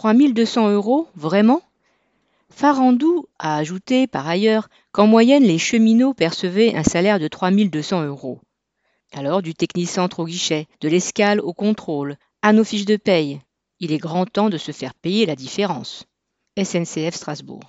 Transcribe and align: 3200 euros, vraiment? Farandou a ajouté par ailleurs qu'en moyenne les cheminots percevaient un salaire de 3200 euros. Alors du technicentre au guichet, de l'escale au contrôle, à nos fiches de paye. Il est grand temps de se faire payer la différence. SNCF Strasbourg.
3200 0.00 0.70
euros, 0.70 1.08
vraiment? 1.14 1.60
Farandou 2.48 3.26
a 3.38 3.58
ajouté 3.58 4.06
par 4.06 4.26
ailleurs 4.26 4.70
qu'en 4.92 5.06
moyenne 5.06 5.42
les 5.42 5.58
cheminots 5.58 6.14
percevaient 6.14 6.74
un 6.74 6.82
salaire 6.82 7.20
de 7.20 7.28
3200 7.28 8.06
euros. 8.06 8.40
Alors 9.12 9.42
du 9.42 9.54
technicentre 9.54 10.20
au 10.20 10.24
guichet, 10.24 10.68
de 10.80 10.88
l'escale 10.88 11.38
au 11.38 11.52
contrôle, 11.52 12.16
à 12.40 12.54
nos 12.54 12.64
fiches 12.64 12.86
de 12.86 12.96
paye. 12.96 13.42
Il 13.78 13.92
est 13.92 13.98
grand 13.98 14.24
temps 14.24 14.48
de 14.48 14.56
se 14.56 14.72
faire 14.72 14.94
payer 14.94 15.26
la 15.26 15.36
différence. 15.36 16.06
SNCF 16.56 17.14
Strasbourg. 17.14 17.58